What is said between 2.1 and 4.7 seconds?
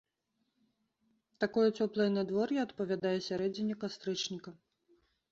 надвор'е адпавядае сярэдзіне кастрычніка.